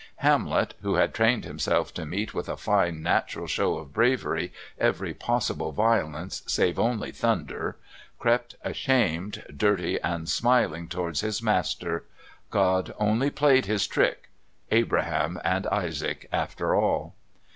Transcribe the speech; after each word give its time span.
Hamlet 0.15 0.73
(who 0.81 0.95
had 0.95 1.13
trained 1.13 1.45
himself 1.45 1.93
to 1.93 2.07
meet 2.07 2.33
with 2.33 2.49
a 2.49 2.57
fine 2.57 3.03
natural 3.03 3.45
show 3.45 3.77
of 3.77 3.93
bravery 3.93 4.51
every 4.79 5.13
possible 5.13 5.71
violence 5.71 6.41
save 6.47 6.79
only 6.79 7.11
thunder) 7.11 7.77
crept 8.17 8.55
ashamed, 8.63 9.43
dirty 9.55 10.01
and 10.01 10.27
smiling 10.27 10.87
towards 10.87 11.21
his 11.21 11.43
master. 11.43 12.03
God 12.49 12.87
had 12.87 12.95
only 12.97 13.29
played 13.29 13.67
His 13.67 13.85
trick 13.85 14.31
Abraham 14.71 15.39
and 15.43 15.67
Isaac 15.67 16.27
after 16.33 16.73
all. 16.75 17.13